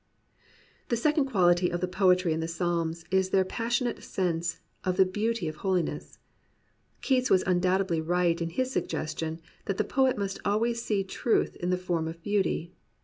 [0.89, 5.05] The second quality of the poetry in the Psalms is their passionate sense of the
[5.05, 6.17] beauty of hoKness.
[7.01, 11.69] Keats was undoubtedly right in his suggestion that the poet must always see truth in
[11.69, 12.73] the form of beauty.